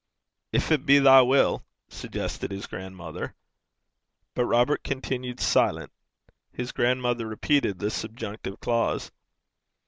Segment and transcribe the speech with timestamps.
[0.51, 3.35] 'If it be thy will,' suggested his grandmother.
[4.33, 5.91] But Robert continued silent.
[6.51, 9.11] His grandmother repeated the subjunctive clause.